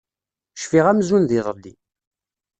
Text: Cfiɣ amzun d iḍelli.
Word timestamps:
Cfiɣ 0.61 0.85
amzun 0.91 1.23
d 1.29 1.31
iḍelli. 1.37 1.73